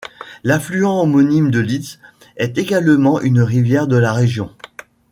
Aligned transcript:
L’affluent 0.43 0.99
homonyme 0.99 1.51
de 1.51 1.59
l’Itz 1.59 1.99
est 2.35 2.57
également 2.57 3.21
une 3.21 3.39
rivière 3.41 3.85
de 3.85 3.97
la 3.97 4.13
région. 4.13 4.49